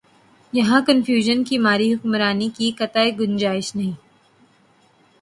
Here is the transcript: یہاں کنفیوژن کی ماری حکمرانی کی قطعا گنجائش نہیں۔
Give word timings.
یہاں 0.53 0.79
کنفیوژن 0.87 1.43
کی 1.43 1.57
ماری 1.57 1.93
حکمرانی 1.93 2.49
کی 2.57 2.71
قطعا 2.77 3.03
گنجائش 3.19 3.75
نہیں۔ 3.75 3.93